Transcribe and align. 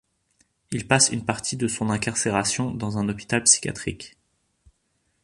Il 0.71 0.87
passe 0.87 1.11
une 1.11 1.23
partie 1.25 1.57
de 1.57 1.67
son 1.67 1.91
incarcération 1.91 2.71
dans 2.71 2.97
un 2.97 3.07
hôpital 3.07 3.43
psychiatrique. 3.43 4.17